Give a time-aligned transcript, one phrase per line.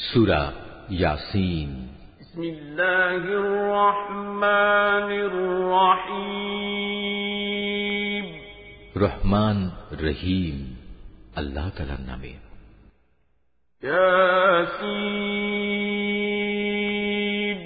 [0.00, 0.52] سورة
[0.90, 1.88] ياسين
[2.20, 6.80] بسم الله الرحمن الرحيم
[8.96, 10.76] رحمن رحيم
[11.38, 12.34] الله تعالى نامے
[16.40, 17.58] ياسين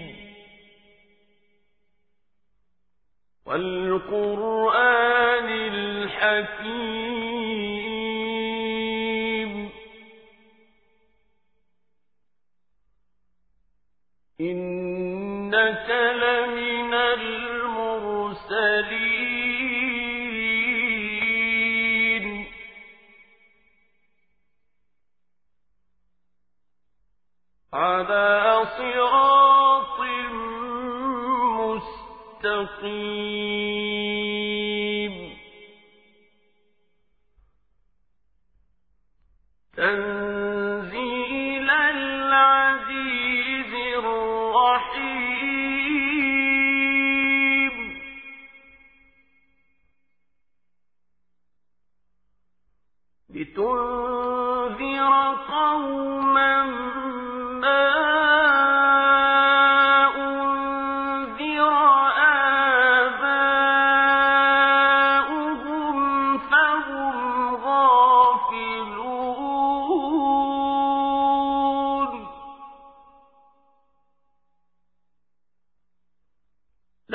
[3.46, 5.03] والقرآن
[32.84, 33.53] مستقيم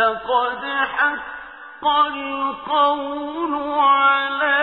[0.09, 4.61] لقد حق القول على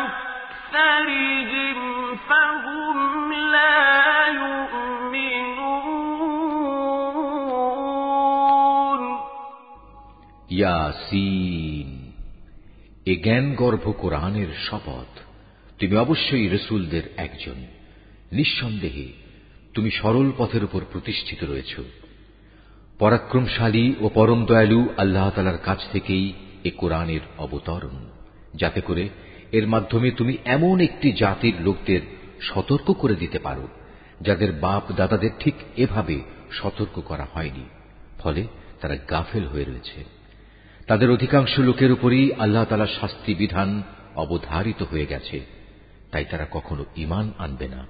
[0.00, 1.78] أكثرهم
[2.28, 4.26] فهم لا
[7.96, 9.02] يؤمنون
[10.50, 11.88] ইয়াসিন
[13.06, 15.10] এ জ্ঞান গর্ভ কোরআনের শপথ
[15.78, 17.58] তুমি অবশ্যই রসুলদের একজন
[18.32, 19.08] নিঃসন্দেহে
[19.74, 21.72] তুমি সরল পথের উপর প্রতিষ্ঠিত রয়েছ
[23.01, 27.95] পরাক্রমশালী ও পরম দয়ালু আল্লাহ তালার কাছ থেকেই এ কোরআনের অবতরণ।
[28.53, 29.09] যাতে করে
[29.51, 32.01] এর মাধ্যমে তুমি এমন একটি জাতির লোকদের
[32.41, 33.67] সতর্ক করে দিতে পারো,
[34.21, 37.65] যাদের বাপ দাদাদের ঠিক এভাবে সতর্ক করা হয়নি,
[38.19, 38.47] ফলে
[38.81, 40.03] তারা গাফেল হয়ে রয়েছে।
[40.87, 43.83] তাদের অধিকাংশ লোকের উপরই আল্লাহ তালার শাস্তি বিধান
[44.15, 45.45] অবধারিত হয়ে গেছে,
[46.11, 47.85] তাই তারা কখনো ইমান আনবে না।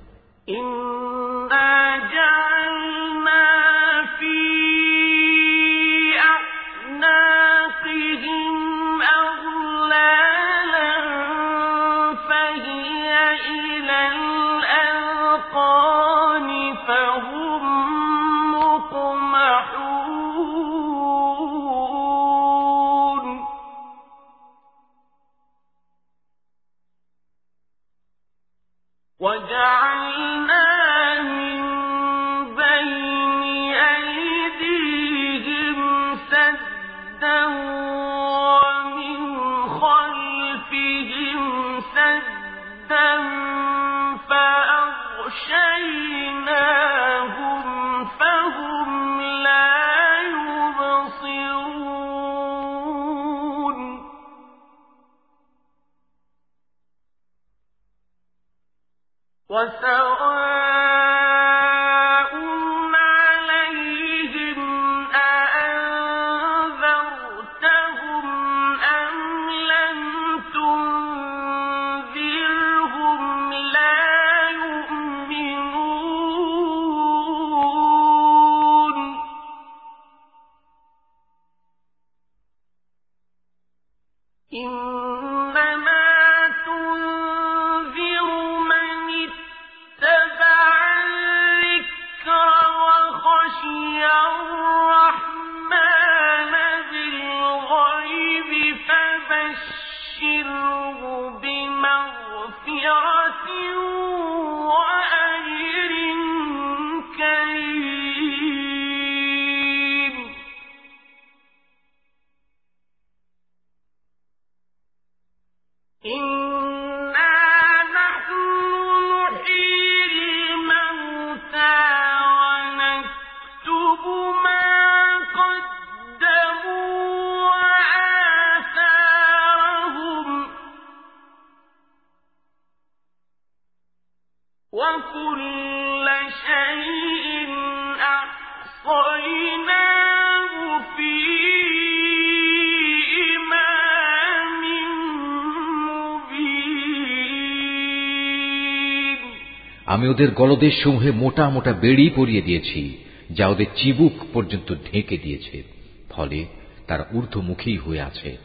[150.01, 152.97] আমি ওদের গলদেশ সমূহে মোটা মোটা বেড়ি পরিয়ে দিয়েছি,
[153.29, 155.63] যা ওদের চিবুক পর্যন্ত ঢেকে দিয়েছে,
[156.09, 156.45] ফলে
[156.87, 158.37] তারা ঊর্ধ্বমুখী হয়ে আছে।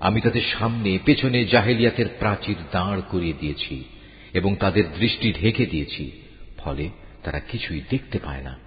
[0.00, 3.84] আমি তাদের সামনে, পেছনে জাহেলিয়াতের প্রাচীর দাঁড় করিয়ে দিয়েছি
[4.32, 6.12] এবং তাদের দৃষ্টি ঢেকে দিয়েছি,
[6.58, 6.88] ফলে
[7.22, 8.58] তারা কিছুই দেখতে পায় না।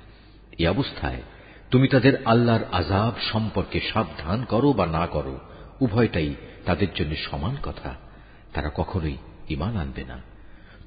[0.60, 1.22] এ অবস্থায়
[1.72, 5.39] তুমি তাদের আল্লাহর আজাব সম্পর্কে সাবধান করো বা না করো,
[5.80, 7.95] উভয়টাই তাদের জন্য সমান কথা।
[8.54, 9.18] তারা কখনোই
[9.50, 10.38] ইমান আনবে না।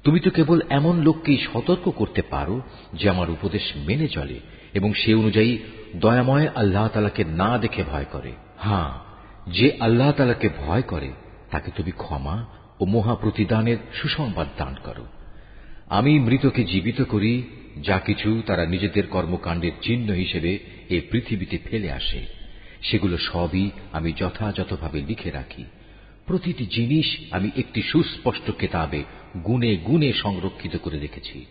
[0.03, 2.61] তুমি তো কেবল এমন লোককেই সতর্ক করতে পারো
[2.93, 4.39] যে আমার উপদেশ মেনে চলে
[4.73, 5.57] এবং সে অনুযায়ী
[5.95, 8.91] দয়াময় আল্লাহ তালাকে না দেখে ভয় করে। হ্যাঁ
[9.51, 11.11] যে আল্লাহ তালাকে ভয় করে,
[11.51, 12.45] তাকে তুমি ক্ষমা
[12.79, 15.05] ও মহাপ্রতিদানের সুসংবাদ দান করো।
[15.89, 17.43] আমি মৃতকে জীবিত করি,
[17.81, 20.59] যা কিছু তারা নিজেদের কর্মকাণ্ডের চিহ্ন হিসেবে
[20.89, 22.25] এ পৃথিবীতে ফেলে আসে।
[22.81, 25.65] সেগুলো সবই আমি যথাযথভাবে লিখে রাখি।
[26.27, 29.03] প্রতিটি জিনিস আমি একটি সুস্পষ্ট কেতাবে
[29.43, 31.45] গুনে গুনে সংরক্ষিত করে রেখেছি।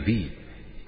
[0.00, 0.24] নবী,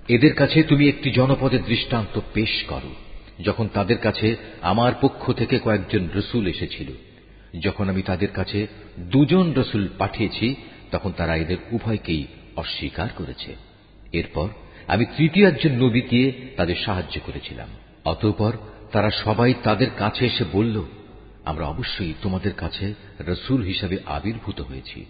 [0.09, 2.95] এদের কাছে তুমি একটি জনপদের দৃষ্টান্ত পেশ করো।
[3.43, 6.87] যখন তাদের কাছে আমার পক্ষ থেকে কয়েকজন রসুল এসেছিল,
[7.61, 8.67] যখন আমি তাদের কাছে
[8.99, 10.55] দুজন রসুল পাঠিয়েছি,
[10.91, 12.27] তখন তারা এদের উভয়কেই
[12.57, 13.57] অস্বীকার করেছে।
[14.13, 14.49] এরপর
[14.87, 17.69] আমি তৃতীয় একজন নবী দিয়ে তাদের সাহায্য করেছিলাম।
[18.05, 18.53] অতঃপর
[18.93, 20.83] তারা সবাই তাদের কাছে এসে বলল,
[21.45, 25.05] আমরা অবশ্যই তোমাদের কাছে রসুল হিসাবে আবির্ভূত হয়েছি।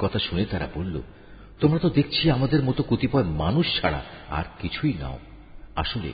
[0.00, 1.02] কথা শুনে তারা বলল,
[1.60, 5.18] তোমরা তো দেখছি আমাদের মতো কতিপয় মানুষ ছাড়া আর কিছুই নাও।
[5.76, 6.12] আসলে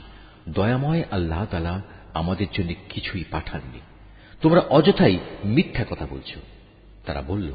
[0.49, 1.81] দয়াময় আল্লাহ তালা
[2.13, 3.79] আমাদের জন্য কিছুই পাঠাননি।
[4.41, 6.31] তোমরা অযথাই মিথ্যা কথা বলছ।
[7.05, 7.49] তারা বলল,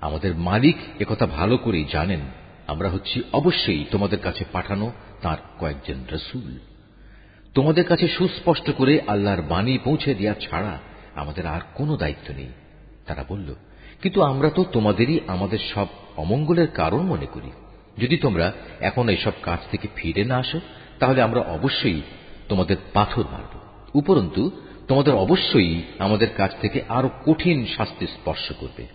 [0.00, 2.20] আমাদের মালিক একথা ভালো করেই জানেন।
[2.66, 4.92] আমরা হচ্ছি অবশ্যই তোমাদের কাছে পাঠানো
[5.22, 6.58] তার কয়েকজন রসুল।
[7.54, 10.78] তোমাদের কাছে সুস্পষ্ট করে আল্লাহর বাণী পৌঁছে দেওয়া ছাড়া
[11.14, 12.52] আমাদের আর কোনো দায়িত্ব নেই।
[13.06, 13.54] তারা বলল
[14.02, 15.86] কিন্তু আমরা তো তোমাদেরই আমাদের সব
[16.16, 17.50] অমঙ্গলের কারণ মনে করি।
[17.98, 20.60] যদি তোমরা এখন এইসব কাজ থেকে ফিরে না আসো,
[20.98, 22.02] তাহলে আমরা অবশ্যই
[22.48, 23.58] তোমাদের পাথর মারব।
[23.94, 24.50] উপরন্তু,
[24.88, 28.86] তোমাদের অবশ্যই আমাদের কাছ থেকে আরও কঠিন শাস্তি স্পর্শ করবে।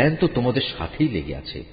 [0.00, 1.64] অকল্যাণ তো তোমাদের সাথেই লেগে আছে।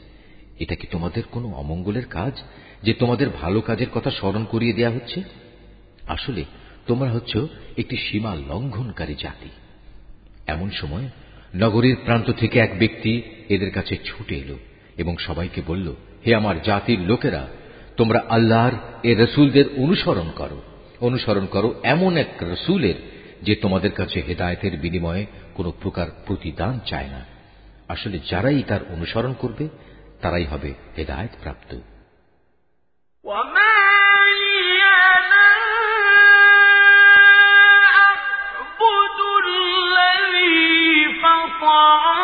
[0.59, 2.41] এটা কি তোমাদের কোনো অমঙ্গলের কাজ,
[2.83, 5.23] যে তোমাদের ভালো কাজের কথা স্মরণ করিয়ে দেয়া হচ্ছে?
[6.07, 6.43] আসলে
[6.87, 7.37] তোমরা হচ্ছ
[7.77, 9.49] একটি সীমা লঙ্ঘনকারী জাতি।
[10.47, 11.09] এমন সময়
[11.55, 14.57] নগরীর প্রান্ত থেকে এক ব্যক্তি এদের কাছে ছুটে এলো
[14.97, 17.47] এবং সবাইকে বলল, হে আমার জাতির লোকেরা,
[17.97, 18.71] তোমরা আল্লাহর
[19.03, 20.61] এ রসুলদের অনুসরণ করো।
[21.01, 22.95] অনুসরণ করো এমন এক রসুলের
[23.41, 27.36] যে তোমাদের কাছে হেদায়তের বিনিময়ে কোনো প্রকার প্রতিদান চায় না।
[27.88, 29.68] আসলে যারাই তার অনুসরণ করবে
[30.20, 31.70] তারাই হবে হেদায়ত প্রাপ্ত
[41.22, 42.15] فأتخذ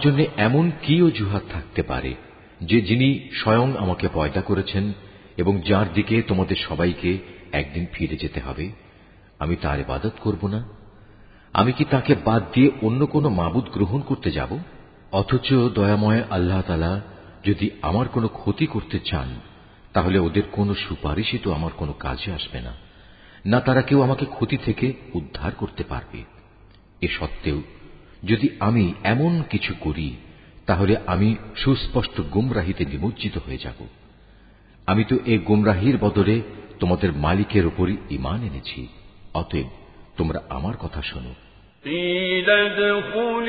[0.00, 2.14] জন্য এমন কি অজুহাত থাকতে পারে,
[2.60, 4.92] যে যিনি স্বয়ং আমাকে পয়দা করেছেন
[5.36, 7.18] এবং যার দিকে তোমাদের সবাইকে
[7.52, 8.72] একদিন ফিরে যেতে হবে?
[9.38, 10.60] আমি তার ইবাদত করব না।
[11.52, 14.58] আমি কি তাকে বাদ দিয়ে অন্য কোনো মাবুদ গ্রহণ করতে যাব?
[15.12, 17.00] অথচ দয়াময় আল্লাহ তালা
[17.46, 19.28] যদি আমার কোনো ক্ষতি করতে চান,
[19.92, 22.72] তাহলে ওদের কোনো সুপারিশই তো আমার কোনো কাজে আসবে না।
[23.44, 26.20] না তারা কেউ আমাকে ক্ষতি থেকে উদ্ধার করতে পারবে।
[27.00, 27.62] এ সত্ত্বেও
[28.23, 30.09] যদি আমি এমন কিছু করি
[30.65, 33.79] তাহলে আমি সুস্পষ্ট গুমরাহিতে নিমজ্জিত হয়ে যাব
[34.87, 36.35] আমি তো এ গুমরাহির বদলে
[36.79, 38.81] তোমাদের মালিকের ওপরই ইমান এনেছি
[39.33, 39.67] অতএব
[40.17, 41.33] তোমরা আমার কথা শোনো
[41.83, 43.47] قيل ادخل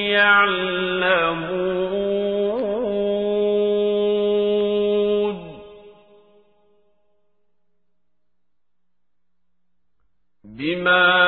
[0.10, 1.01] يعلمون
[10.82, 11.21] بما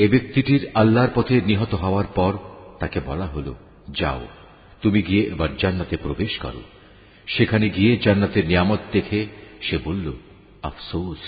[0.00, 2.32] এ ব্যক্তিটির আল্লাহর পথে নিহত হওয়ার পর
[2.78, 3.54] তাকে বলা হল,
[3.90, 4.26] যাও,
[4.82, 6.62] তুমি গিয়ে এবার জান্নাতে প্রবেশ করো।
[7.26, 9.26] সেখানে গিয়ে জান্নাতের নিয়ামত দেখে
[9.62, 10.12] সে বলল,
[10.62, 11.18] আফসোস,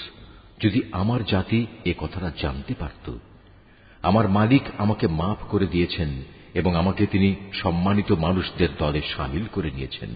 [0.64, 3.12] যদি আমার জাতি এ কথাটা জানতে পারত।
[4.02, 6.08] আমার মালিক আমাকে মাফ করে দিয়েছেন
[6.54, 10.08] এবং আমাকে তিনি সম্মানিত মানুষদের দলে সামিল করে নিয়েছেন।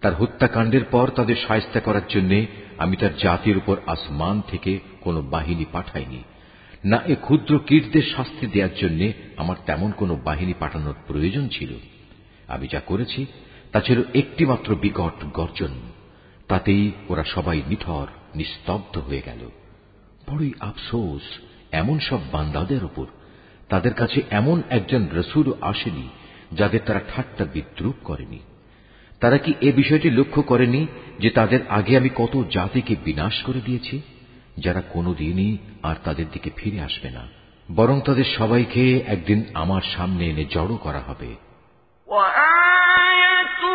[0.00, 2.46] তার হত্যাকাণ্ডের পর তাদের সায়স্তা করার জন্য
[2.78, 6.22] আমি তার জাতির উপর আসমান থেকে কোনো বাহিনী পাঠাইনি।
[6.84, 11.68] না এ ক্ষুদ্র কীটদের শাস্তি দেওয়ার জন্য আমার তেমন কোনো বাহিনী পাঠানোর প্রয়োজন ছিল।
[12.48, 13.26] আমি যা করেছি,
[13.72, 15.68] তা ছিল একটিমাত্র বিকট গর্জন।
[16.48, 19.50] তাতেই ওরা সবাই নিথর, নিস্তব্ধ হয়ে গেল।
[20.30, 21.22] বড়ই আফসোস,
[21.72, 23.06] এমন সব বান্দাদের উপর।
[23.68, 26.08] তাদের কাছে এমন একজন রসুলও আসেনি,
[26.52, 28.38] যাদের তারা ঠাট্টা বিদ্রুপ করেনি।
[29.20, 30.86] তারা কি এ বিষয়টি লক্ষ্য করেনি
[31.18, 34.00] যে তাদের আগে আমি কত জাতিকে বিনাশ করে দিয়েছি?
[34.58, 37.23] যারা কোনোদিনই আর তাদের দিকে ফিরে আসবে না
[37.69, 41.29] বরং তাদের সবাইকে একদিন আমার সামনে এনে জড়ো করা হবে
[42.07, 43.65] وآية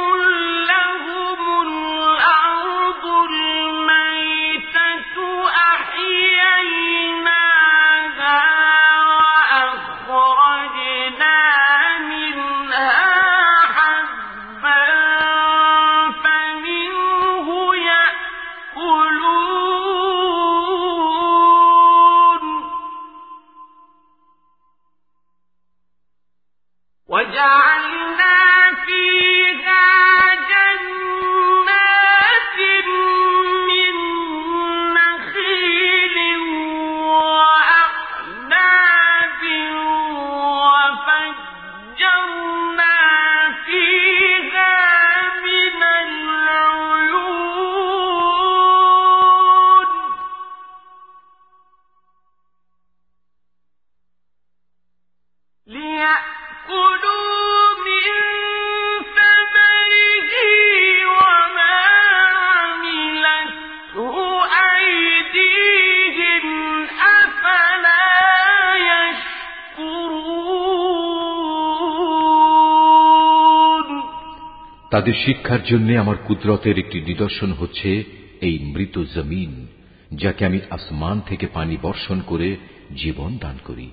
[75.01, 78.03] তাদের শিক্ষার জন্য আমার কুদরতের একটি নিদর্শন হচ্ছে
[78.41, 79.67] এই মৃত জমিন,
[80.13, 82.57] যাকে আমি আসমান থেকে পানি বর্ষণ করে
[82.95, 83.91] জীবন দান করি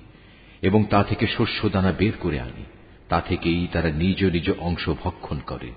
[0.61, 2.65] এবং তা থেকে শস্য দানা বের করে আনি।
[3.09, 5.71] তা থেকেই তারা নিজ নিজ অংশ ভক্ষণ করে।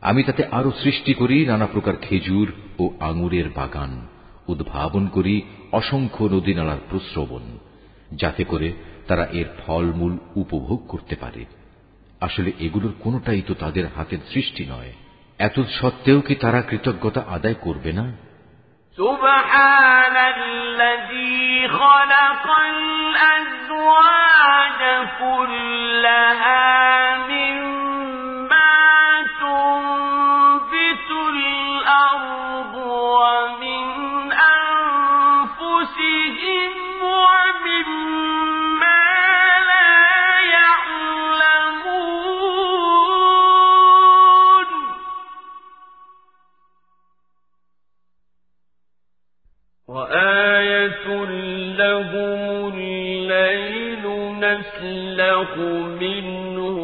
[0.00, 4.06] আমি তাতে আরও সৃষ্টি করি নানা প্রকার খেজুর ও আঙুরের বাগান,
[4.48, 5.42] উদ্ভাবন করি
[5.72, 7.58] অসংখ্য নদীনালার প্রস্রবণ,
[8.12, 8.72] যাতে করে
[9.06, 11.44] তারা এর ফলমূল উপভোগ করতে পারে।
[12.21, 14.91] আসলে এগুলোর কোনোটাই তো তাদের হাতের সৃষ্টি নয়
[15.39, 18.11] এত সত্ত্বেও কি তারা কৃতজ্ঞতা আদায় করবে না
[18.97, 24.81] سبحان الذي خلق الأزواج
[25.19, 27.44] كلها مما
[56.00, 56.78] منه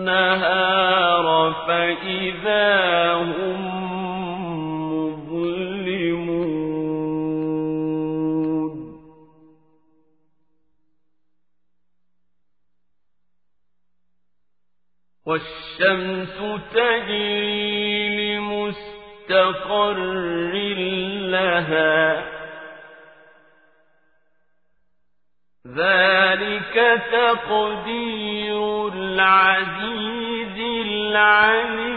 [0.00, 1.26] النهار
[1.66, 3.60] فإذا هم
[4.92, 6.20] مظلمون.
[15.26, 16.38] والشمس
[16.74, 19.94] تجري لمستقر
[21.30, 22.29] لها
[25.76, 31.89] ذلك تقدير العزيز العليم.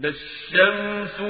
[0.00, 1.20] لا الشمس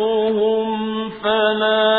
[0.00, 1.95] يرزقهم فلا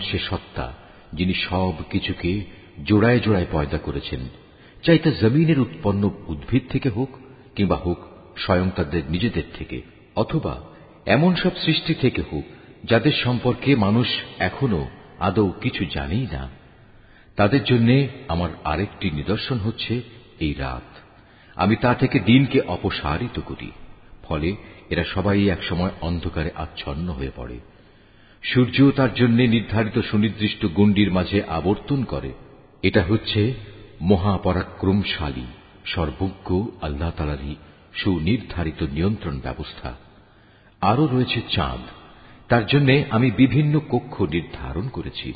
[0.00, 0.74] সে সত্তা,
[1.12, 2.44] যিনি সব কিছুকে
[2.84, 4.20] জোড়ায় জোড়ায় পয়দা করেছেন।
[4.82, 7.18] চাই তা জমিনের উৎপন্ন উদ্ভিদ থেকে হোক,
[7.56, 7.98] কিংবা হোক
[8.36, 9.82] স্বয়ং তাদের নিজেদের থেকে,
[10.16, 10.62] অথবা
[11.06, 12.44] এমন সব সৃষ্টি থেকে হোক,
[12.84, 14.06] যাদের সম্পর্কে মানুষ
[14.38, 16.48] এখনও আদৌ কিছু জানেই না।
[17.36, 20.02] তাদের জন্য আমার আরেকটি নিদর্শন হচ্ছে
[20.40, 20.98] এই রাত।
[21.54, 23.70] আমি তা থেকে দিনকে অপসারিত করি,
[24.22, 24.56] ফলে
[24.90, 27.58] এরা সবাই একসময় অন্ধকারে আচ্ছন্ন হয়ে পড়ে।
[28.42, 32.32] সূর্য তার জন্য নির্ধারিত সুনির্দিষ্ট গণ্ডির মাঝে আবর্তন করে।
[32.82, 33.54] এটা হচ্ছে
[34.00, 35.44] মহাপরাক্রমশালী,
[35.84, 37.54] সর্বজ্ঞ, আল্লাহ তালারই
[37.94, 39.96] সুনির্ধারিত নিয়ন্ত্রণ ব্যবস্থা।
[40.80, 41.80] আরও রয়েছে চাঁদ।
[42.48, 45.32] তার জন্য আমি বিভিন্ন কক্ষ নির্ধারণ করেছি।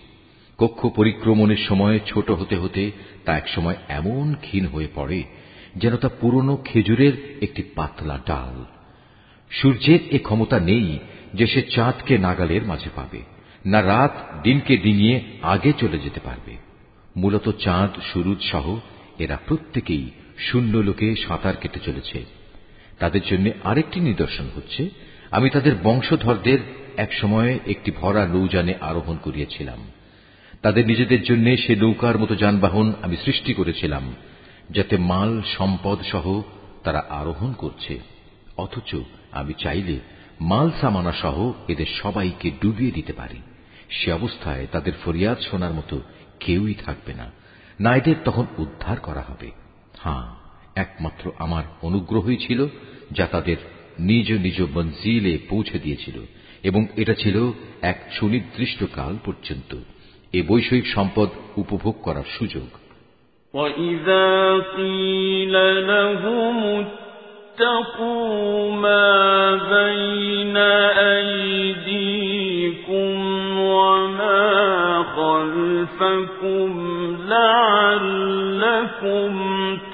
[0.59, 2.91] কক্ষ পরিক্রমণের সময় ছোট হতে হতে
[3.25, 5.25] তা একসময় এমন ক্ষীণ হয়ে পড়ে
[5.77, 8.65] যেন তা পুরনো খেজুরের একটি পাতলা ডাল।
[9.51, 10.99] সূর্যের এ ক্ষমতা নেই
[11.35, 13.21] যে সে চাঁদকে নাগালের মাঝে পাবে,
[13.67, 16.57] না রাত দিনকে ডিঙিয়ে আগে চলে যেতে পারবে।
[17.17, 18.77] মূলত চাঁদ, সুরুজ সহ
[19.19, 22.25] এরা প্রত্যেকেই শূন্য লোকে সাঁতার কেটে চলেছে।
[22.99, 24.89] তাদের জন্য আরেকটি নিদর্শন হচ্ছে,
[25.31, 26.59] আমি তাদের বংশধরদের
[26.97, 29.79] এক সময়ে একটি ভরা নৌজানে আরোহণ করিয়েছিলাম।
[30.63, 34.15] তাদের নিজেদের জন্য সে নৌকার মতো যানবাহন আমি সৃষ্টি করেছিলাম,
[34.71, 36.43] যাতে মাল, সম্পদ সহ
[36.85, 37.99] তারা আরোহণ করছে।
[38.57, 38.95] অথচ
[39.33, 39.99] আমি চাইলে
[40.42, 41.38] মাল সামানা সহ
[41.68, 43.40] এদের সবাইকে ডুবিয়ে দিতে পারি
[43.90, 45.96] সে অবস্থায় তাদের ফরিয়াদ শোনার মতো
[46.40, 47.28] কেউই থাকবে না
[47.80, 49.50] না এদের তখন উদ্ধার করা হবে
[50.00, 50.28] হ্যাঁ
[50.76, 52.60] একমাত্র আমার অনুগ্রহই ছিল
[53.12, 53.58] যা তাদের
[54.00, 56.18] নিজ নিজ মঞ্জিলে পৌঁছে দিয়েছিল
[56.64, 57.38] এবং এটা ছিল
[57.82, 59.72] এক সুনির্দিষ্ট কাল পর্যন্ত
[60.34, 62.68] এ বৈষয়িক সম্পদ উপভোগ করার সুযোগ
[63.54, 64.28] وَإِذَا
[64.76, 66.60] قِيلَ لَهُمُ
[67.53, 70.57] اتَّقُوا مَا بَيْنَ
[71.17, 72.01] أَيْدِيكُمْ
[73.61, 76.71] وَمَا خَلْفَكُمْ
[77.29, 78.13] لَعَلَّكُمْ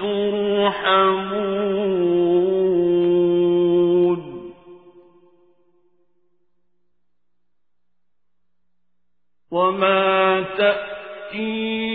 [0.00, 1.38] تُرْحَمُونَ.
[9.50, 11.87] وَمَا تَأْتِيهِم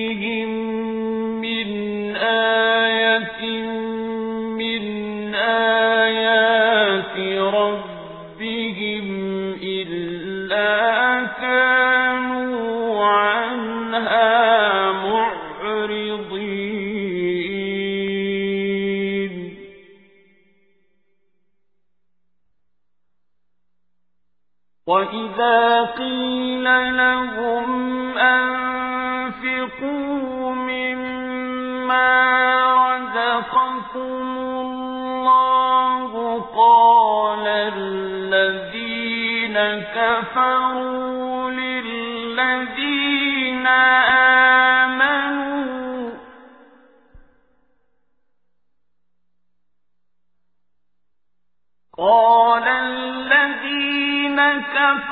[25.14, 26.64] وَإِذَا قِيلَ
[26.98, 27.68] لَهُمْ
[28.18, 29.76] أَنفِقُوا
[30.56, 32.10] مِمَّا
[32.90, 36.12] رَزَقَكُمُ اللَّهُ
[36.58, 37.48] قَالَ
[37.78, 39.58] الَّذِينَ
[39.96, 41.13] كَفَرُوا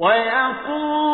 [0.00, 1.09] ويقول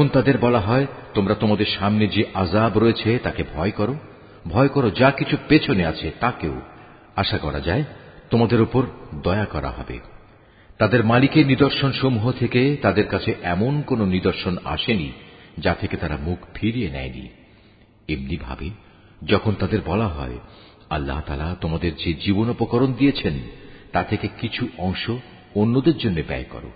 [0.00, 3.94] যখন তাদের বলা হয়, তোমরা তোমাদের সামনে যে আজাব রয়েছে, তাকে ভয় করো।
[4.48, 6.60] ভয় করো, যা কিছু পেছনে আছে তাকেও
[7.16, 7.84] আশা করা যায়,
[8.30, 8.86] তোমাদের উপর
[9.22, 9.98] দয়া করা হবে।
[10.78, 15.12] তাদের মালিকের নিদর্শন সমূহ থেকে তাদের কাছে এমন কোন নিদর্শন আসেনি,
[15.58, 17.28] যা থেকে তারা মুখ ফিরিয়ে নেয়নি।
[18.08, 18.70] এমনি ভাবে,
[19.26, 20.38] যখন তাদের বলা হয়,
[20.90, 23.34] আল্লাহ তালা তোমাদের যে জীবনোপকরণ দিয়েছেন,
[23.92, 25.10] তা থেকে কিছু অংশ
[25.54, 26.70] অন্যদের জন্য ব্যয় করো,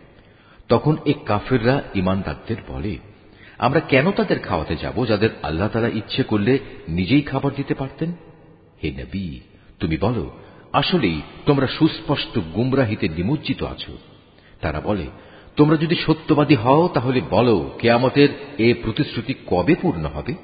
[0.69, 3.14] তখন এক কাফেররা ইমানদারদের বলে
[3.59, 8.13] আমরা কেন তাদের খাওয়াতে যাব যাদের আল্লাহ তালা ইচ্ছে করলে নিজেই খাবার দিতে পারতেন?
[8.83, 9.41] হে নবী,
[9.81, 10.31] তুমি বলো,
[10.73, 13.99] আসলেই তোমরা সুস্পষ্ট গুমরাহিতে নিমজ্জিত আছো।
[14.61, 15.07] তারা বলে,
[15.57, 20.35] তোমরা যদি সত্যবাদী হও তাহলে বলো, কেয়ামতের এ প্রতিশ্রুতি কবে পূর্ণ হবে?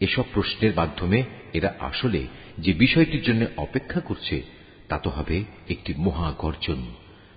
[0.00, 2.26] এসব প্রশ্নের মাধ্যমে এরা আসলে
[2.58, 4.42] যে বিষয়টির জন্য অপেক্ষা করছে,
[4.88, 6.76] তা তো হবে একটি মহা গর্জন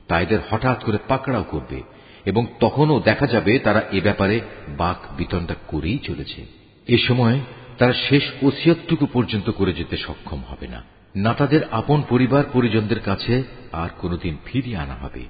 [0.08, 1.82] তা এদের হঠাৎ করে পাকড়াও করবে।
[2.27, 4.37] এবং তখনও দেখা যাবে তারা এ ব্যাপারে
[4.77, 6.41] বাক বিতণ্ডা করেই চলেছে
[6.87, 7.37] এ সময়
[7.79, 10.81] তারা শেষ ওসিয়তটুকু পর্যন্ত করে যেতে সক্ষম হবে না
[11.15, 13.35] না তাদের আপন পরিবার পরিজনদের কাছে
[13.73, 15.23] আর কোনোদিন ফিরিয়ে আনা হবে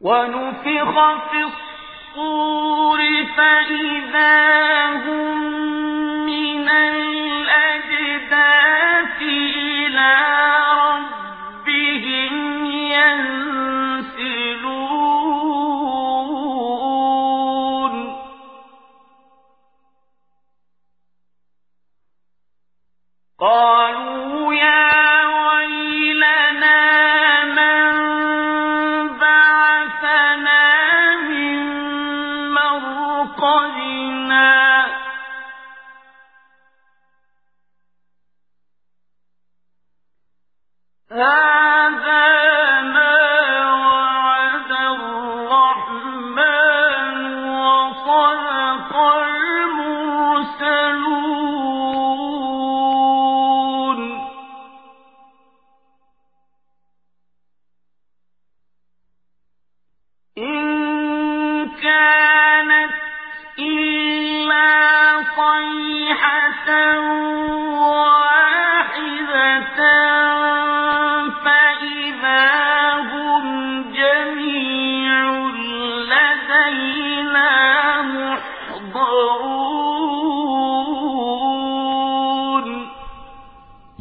[0.00, 0.94] ونفخ
[1.30, 3.00] في الصور
[3.36, 4.34] فإذا
[4.96, 5.36] هم
[6.26, 6.68] من
[23.38, 23.75] قالوا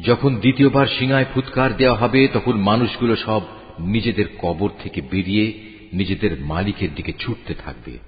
[0.06, 3.40] যখন দ্বিতীয়বার সিঙায় ফুৎকার দেওয়া হবে, তখন মানুষগুলো সব
[3.78, 5.52] নিজেদের কবর থেকে বেরিয়ে
[5.92, 7.98] নিজেদের মালিকের দিকে ছুটতে থাকবে।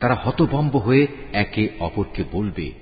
[0.00, 2.72] তারা হতভম্ব হয়ে একে অপরকে বলবে,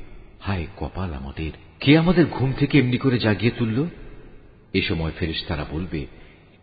[0.41, 1.51] হায় কপাল আমাদের!
[1.81, 3.87] কে আমাদের ঘুম থেকে এমনি করে জাগিয়ে তুলল?
[4.73, 6.07] এ সময় ফেরেস তারা বলবে,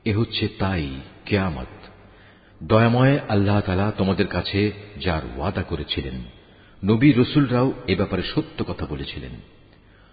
[0.06, 0.90] এ হচ্ছে তাই,
[1.26, 1.68] কেয়ামত।
[2.64, 6.24] দয়াময় আল্লাহ তালা তোমাদের কাছে যার ওয়াদা করেছিলেন।
[6.86, 9.61] নবী রসুলরাও এ ব্যাপারে সত্য কথা বলেছিলেন।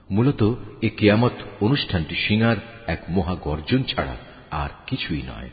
[0.09, 0.41] মূলত
[0.81, 4.15] এ কেয়ামত অনুষ্ঠানটি সিঙার এক মহা গর্জন ছাড়া
[4.51, 5.49] আর কিছুই নয়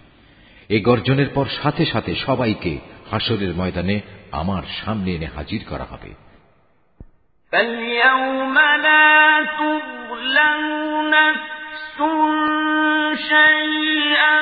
[0.71, 2.73] এ গর্জনের পর সাথে সাথে সবাইকে
[3.11, 3.97] হাসরের ময়দানে
[4.33, 6.11] আমার সামনে এনে হাজির করা হবে
[7.53, 9.17] فاليوم لا
[9.59, 10.63] تظلم
[11.11, 11.97] نفس
[13.29, 14.37] شيئا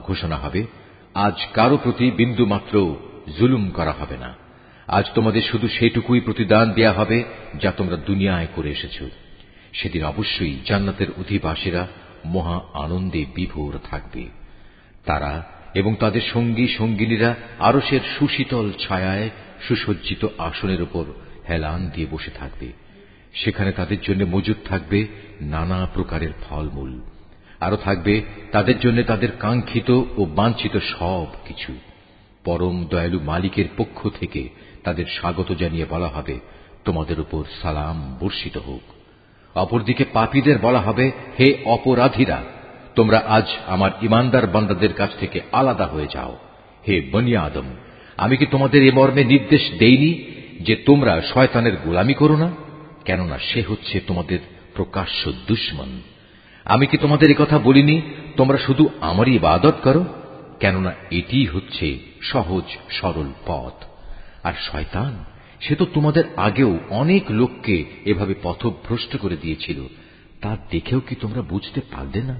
[0.00, 0.66] ঘোষণা হবে,
[1.14, 2.96] আজ কারও প্রতি বিন্দু মাত্র
[3.38, 4.34] জুলুম করা হবে না।
[4.86, 7.24] আজ তোমাদের শুধু সেটুকুই প্রতিদান দেয়া হবে
[7.60, 9.02] যা তোমরা দুনিয়ায় করে এসেছ।
[9.72, 11.88] সেদিন অবশ্যই জান্নাতের অধিবাসীরা
[12.24, 14.26] মহা আনন্দে বিভোর থাকবে।
[15.04, 19.30] তারা এবং তাদের সঙ্গী, সঙ্গিনীরা আরসের সুশীতল ছায়ায়
[19.68, 21.04] সুসজ্জিত আসনের উপর
[21.48, 22.72] হেলান দিয়ে বসে থাকবে।
[23.34, 25.06] সেখানে তাদের জন্য মজুদ থাকবে
[25.40, 27.00] নানা প্রকারের ফলমূল।
[27.60, 31.72] আরও থাকবে, তাদের জন্য তাদের কাঙ্ক্ষিত ও বাঞ্ছিত সব কিছু।
[32.44, 34.48] পরম দয়ালু মালিকের পক্ষ থেকে
[34.84, 36.40] তাদের স্বাগত জানিয়ে বলা হবে,
[36.84, 38.80] তোমাদের উপর সালাম বর্ষিত হোক।
[39.56, 42.44] অপরদিকে পাপীদের বলা হবে, হে অপরাধীরা,
[42.94, 46.38] তোমরা আজ আমার ইমানদার বান্দাদের কাছ থেকে আলাদা হয়ে যাও।
[46.88, 47.64] হে বনিয়া আদম,
[48.16, 50.24] আমি কি তোমাদের এ মর্মে নির্দেশ দেইনি
[50.60, 52.50] যে তোমরা শয়তানের গোলামি করো না?
[53.04, 54.38] কেননা সে হচ্ছে তোমাদের
[54.74, 56.02] প্রকাশ্য দুশ্মন।
[56.64, 58.00] আমি কি তোমাদের কথা বলিনি?
[58.36, 60.04] তোমরা শুধু আমারই ইবাদত করো?
[60.60, 63.84] কেননা এটি হচ্ছে সহজ, সরল পথ।
[64.44, 65.24] আর শয়তান,
[65.60, 69.86] সে তো তোমাদের আগেও অনেক লোককে এভাবে পথভ্রষ্ট করে দিয়েছিল।
[70.40, 72.38] তা দেখেও কি তোমরা বুঝতে পারলে না?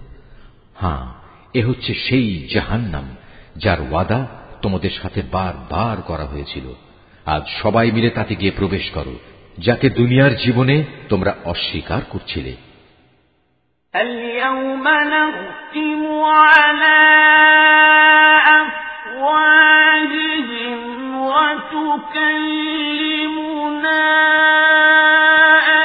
[0.75, 1.13] হ্যাঁ
[1.55, 3.17] এ হচ্ছে সেই জাহান্নাম,
[3.57, 4.27] যার ওয়াদা
[4.63, 6.75] তোমাদের সাথে বার বার করা হয়েছিল।
[7.27, 9.19] আজ সবাই মিলে তাতে গিয়ে প্রবেশ করো,
[9.59, 12.57] যাকে দুনিয়ার জীবনে তোমরা অস্বীকার করছিলে।
[13.97, 17.01] اليوم نختم على
[19.51, 20.81] أفواههم
[21.27, 22.71] وتكلمنا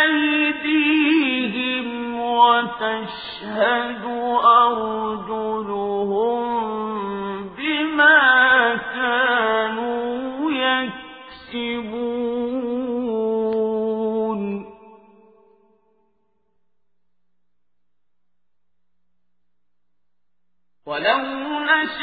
[0.04, 1.88] أيديهم
[2.20, 4.06] وتشهد
[4.46, 5.05] أرجلهم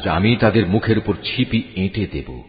[0.00, 2.42] আজ আমি তাদের মুখের উপর ছিপি এঁটে দেব।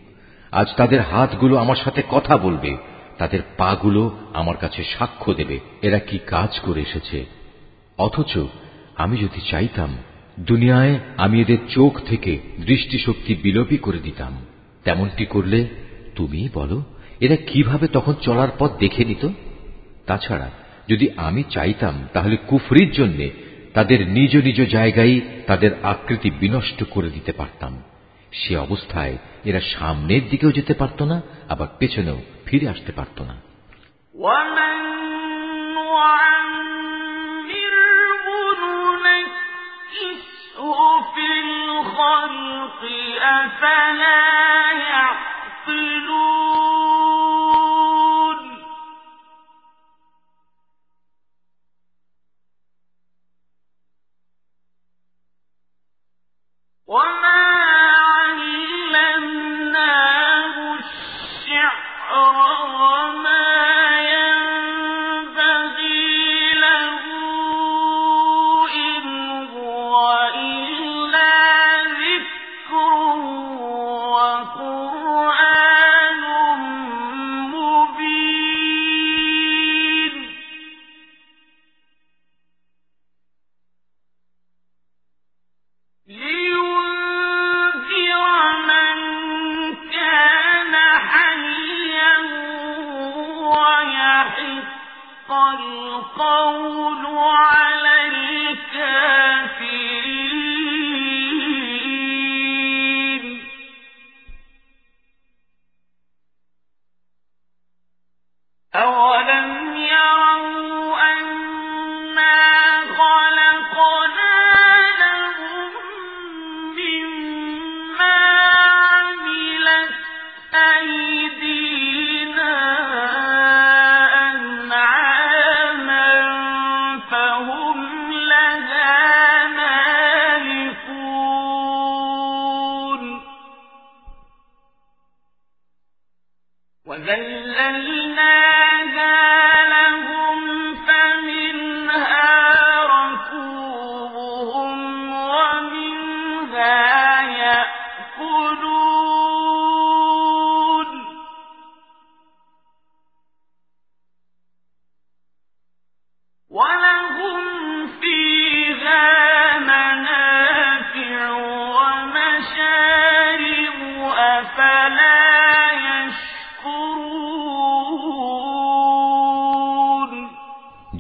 [0.52, 2.78] আজ তাদের হাতগুলো আমার সাথে কথা বলবে।
[3.18, 7.26] তাদের পাগুলো আমার কাছে সাক্ষ্য দেবে। এরা কি কাজ করে এসেছে?
[7.98, 8.38] অথচ
[8.96, 9.98] আমি যদি চাইতাম,
[10.40, 14.46] দুনিয়ায় আমি এদের চোখ থেকে দৃষ্টিশক্তি বিলোপী করে দিতাম।
[14.84, 15.68] তেমনটি করলে
[16.16, 16.84] তুমি বলো,
[17.20, 19.28] এরা কীভাবে তখন চলার পথ দেখে নিত?
[20.06, 20.52] তাছাড়া
[20.88, 27.33] যদি আমি চাইতাম, তাহলে কুফরির জন্যে তাদের নিজ নিজ জায়গায় তাদের আকৃতি বিনষ্ট করে দিতে
[27.33, 27.83] পারতাম
[28.33, 33.37] সে অবস্থায় এরা সামনের দিকেও যেতে পারত না আবার পেছনেও ফিরে আসতে পারত না
[34.15, 34.77] ومن
[37.51, 38.63] نعمره
[39.07, 42.83] ننكسه في الخلق
[43.37, 44.21] أفلا
[44.91, 46.90] يعقلون
[56.91, 57.20] وما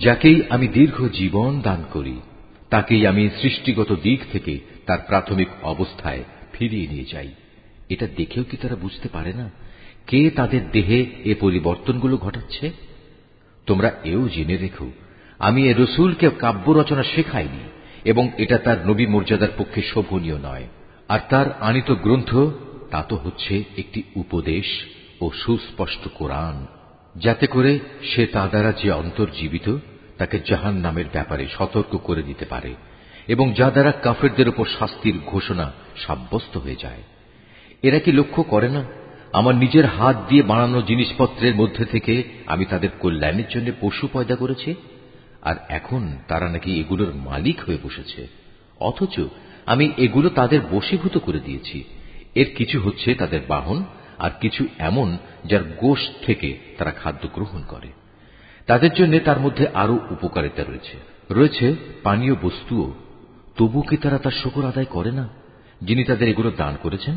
[0.03, 2.15] যাকেই আমি দীর্ঘ জীবন দান করি,
[2.69, 4.53] তাকেই আমি সৃষ্টিগত দিক থেকে
[4.85, 6.23] তার প্রাথমিক অবস্থায়
[6.53, 7.31] ফিরিয়ে নিয়ে যাই।
[7.89, 9.47] এটা দেখেও কি তারা বুঝতে পারে না?
[10.07, 12.65] কে তাদের দেহে এ পরিবর্তনগুলো ঘটাচ্ছে?
[13.67, 14.87] তোমরা এও জেনে রেখো,
[15.39, 17.63] আমি এ রসুলকে কাব্য রচনা শেখাইনি,
[18.05, 20.65] এবং এটা তার নবী মর্যাদার পক্ষে শোভনীয় নয়।
[21.09, 22.31] আর তার আনিত গ্রন্থ,
[22.91, 24.67] তা তো হচ্ছে একটি উপদেশ
[25.21, 26.65] ও সুস্পষ্ট কোরআন,
[27.15, 27.71] যাতে করে
[28.03, 29.67] সে তা দ্বারা যে অন্তর্জীবিত
[30.21, 32.75] তাকে জাহান নামের ব্যাপারে সতর্ক করে দিতে পারে
[33.27, 35.71] এবং যা দ্বারা কাফেরদের উপর শাস্তির ঘোষণা
[36.05, 37.03] সাব্যস্ত হয়ে যায়।
[37.83, 38.83] এরা কি লক্ষ্য করে না?
[39.33, 44.75] আমার নিজের হাত দিয়ে বানানো জিনিসপত্রের মধ্যে থেকে আমি তাদের কল্যাণের জন্য পশু পয়দা করেছি?
[45.41, 48.27] আর এখন তারা নাকি এগুলোর মালিক হয়ে বসেছে।
[48.79, 49.19] অথচ
[49.65, 51.83] আমি এগুলো তাদের বশীভূত করে দিয়েছি।
[52.35, 53.83] এর কিছু হচ্ছে তাদের বাহন
[54.17, 57.87] আর কিছু এমন যার গোশ থেকে তারা খাদ্য গ্রহণ করে।
[58.71, 60.97] তাদের জন্য তার মধ্যে আরও উপকারিতা রয়েছে।
[61.29, 62.93] রয়েছে পানীয় বস্তুও।
[63.57, 65.27] তবু কি তারা তার শকর আদায় করে না,
[65.81, 67.15] যিনি তাদের এগুলো দান করেছেন?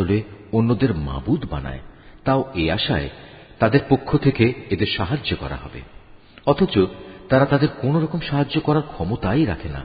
[0.00, 0.18] বদলে
[0.52, 1.82] অন্যদের মাবুদ বানায়,
[2.24, 3.08] তাও এ আশায়
[3.58, 5.80] তাদের পক্ষ থেকে এদের সাহায্য করা হবে।
[6.46, 6.74] অথচ
[7.28, 9.82] তারা তাদের কোন রকম সাহায্য করার ক্ষমতাই রাখে না,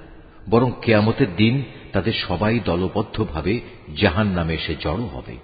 [0.50, 1.56] বরং কেয়ামতের দিন
[1.92, 3.54] তাদের সবাই দলবদ্ধভাবে
[3.96, 5.36] জাহান নামে এসে জড়ো হবে।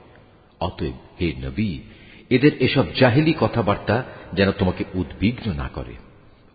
[0.59, 1.71] অতএব হে নবী,
[2.29, 3.97] এদের এসব জাহিলি কথাবার্তা
[4.33, 5.95] যেন তোমাকে উদ্বিগ্ন না করে।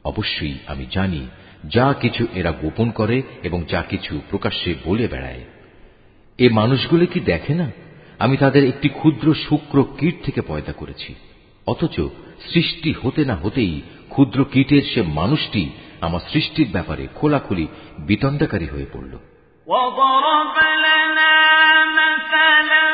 [0.04, 1.22] অবশ্যই আমি জানি,
[1.64, 5.44] যা কিছু এরা গোপন করে এবং যা কিছু প্রকাশ্যে বলে বেড়ায়।
[6.38, 7.68] এ মানুষগুলো কি দেখে না
[8.19, 11.11] আমি তাদের একটি ক্ষুদ্র শুক্র কীট থেকে পয়দা করেছি
[11.67, 11.95] অথচ
[12.51, 13.73] সৃষ্টি হতে না হতেই
[14.09, 15.63] ক্ষুদ্র কীটের সে মানুষটি
[16.01, 17.65] আমার সৃষ্টির ব্যাপারে খোলাখুলি
[17.99, 19.13] বিতণ্ডাকারী হয়ে পড়ল
[19.67, 21.35] وضرب لنا
[21.95, 22.85] مثلا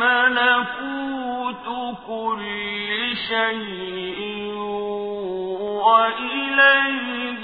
[0.00, 1.66] ملكوت
[2.06, 2.90] كل
[3.28, 4.20] شيء
[5.86, 7.42] وإليه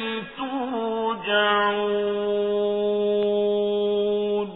[3.12, 4.48] ترجعون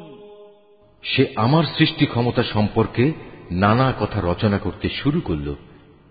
[1.04, 3.04] সে আমার সৃষ্টি ক্ষমতা সম্পর্কে
[3.54, 5.48] নানা কথা রচনা করতে শুরু করল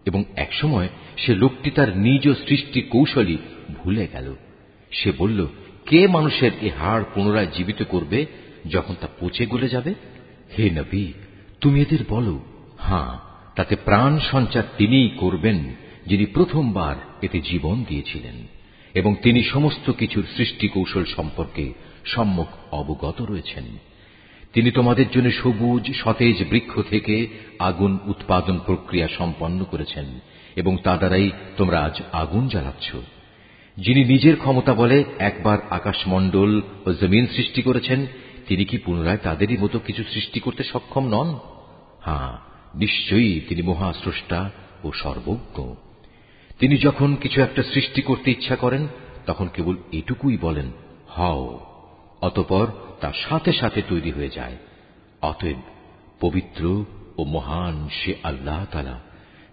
[0.05, 3.37] এবং একসময় সে লোকটি তার নিজ সৃষ্টি কৌশলী
[3.77, 4.27] ভুলে গেল
[4.91, 5.39] সে বলল
[5.85, 8.19] কে মানুষের এ হাড় পুনরায় জীবিত করবে
[8.69, 9.91] যখন তা পচে গলে যাবে
[10.53, 11.05] হে নবী
[11.60, 12.34] তুমি এদের বলো।
[12.78, 13.12] হ্যাঁ
[13.56, 15.58] তাতে প্রাণ সঞ্চার তিনিই করবেন
[16.06, 18.36] যিনি প্রথমবার এতে জীবন দিয়েছিলেন,
[18.94, 21.64] এবং তিনি সমস্ত কিছুর সৃষ্টি কৌশল সম্পর্কে
[22.04, 23.66] সম্যক অবগত রয়েছেন।
[24.52, 27.26] তিনি তোমাদের জন্য সবুজ, সতেজ বৃক্ষ থেকে
[27.58, 30.06] আগুন উৎপাদন প্রক্রিয়া সম্পন্ন করেছেন,
[30.56, 32.88] এবং তা দ্বারাই তোমরা আজ আগুন জ্বালাচ্ছ।
[33.76, 38.06] যিনি নিজের ক্ষমতা বলে একবার আকাশমণ্ডল ও জমিন সৃষ্টি করেছেন,
[38.48, 41.28] তিনি কি পুনরায় তাদেরই মতো কিছু সৃষ্টি করতে সক্ষম নন?
[42.00, 44.50] হ্যাঁ নিশ্চয়ই তিনি মহাস্রষ্টা
[44.84, 45.74] ও সর্বজ্ঞ।
[46.58, 48.86] তিনি যখন কিছু একটা সৃষ্টি করতে ইচ্ছা করেন,
[49.26, 50.72] তখন কেবল এটুকুই বলেন,
[51.08, 51.60] হও।
[52.20, 52.66] অতপর
[53.00, 54.56] তা সাথে সাথে তৈরি হয়ে যায়।
[55.22, 55.56] অতএব
[56.20, 56.84] পবিত্র
[57.18, 59.00] ও মহান সে আল্লাহ তালা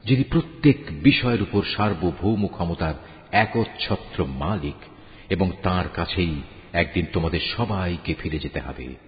[0.05, 2.93] যিনি প্রত্যেক বিষয়ের উপর সার্বভৌম ক্ষমতার
[3.31, 4.75] একচ্ছত্র মালিক
[5.29, 6.41] এবং তার কাছেই
[6.73, 9.06] একদিন তোমাদের সবাইকে ফিরে যেতে হবে।